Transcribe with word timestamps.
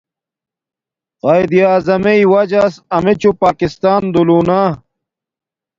قایداعظمݵݵ 1.21 2.21
واجس 2.33 2.73
امچوں 2.95 3.33
پاکسان 3.43 4.01
دولونا 4.13 4.61